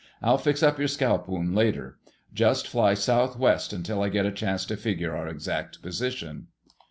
[0.19, 1.99] "I'll fix up your scalp wound later.
[2.33, 6.47] Just fly southwest until I get a chance to figure our exact position."